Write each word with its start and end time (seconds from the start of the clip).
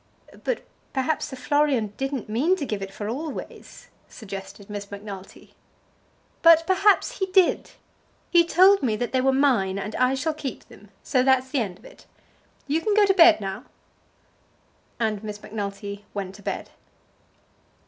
"But 0.43 0.63
perhaps 0.93 1.25
Sir 1.27 1.35
Florian 1.35 1.93
didn't 1.95 2.27
mean 2.27 2.55
to 2.55 2.65
give 2.65 2.81
it 2.81 2.91
for 2.91 3.07
always," 3.07 3.89
suggested 4.09 4.67
Miss 4.67 4.89
Macnulty. 4.89 5.53
"But 6.41 6.65
perhaps 6.65 7.19
he 7.19 7.27
did. 7.27 7.73
He 8.31 8.43
told 8.43 8.81
me 8.81 8.95
that 8.95 9.11
they 9.11 9.21
were 9.21 9.31
mine, 9.31 9.77
and 9.77 9.95
I 9.97 10.15
shall 10.15 10.33
keep 10.33 10.63
them. 10.69 10.89
So 11.03 11.21
that's 11.21 11.51
the 11.51 11.59
end 11.61 11.77
of 11.77 11.85
it. 11.85 12.07
You 12.65 12.81
can 12.81 12.95
go 12.95 13.05
to 13.05 13.13
bed 13.13 13.39
now." 13.39 13.65
And 14.99 15.23
Miss 15.23 15.39
Macnulty 15.43 16.03
went 16.15 16.33
to 16.33 16.41
bed. 16.41 16.71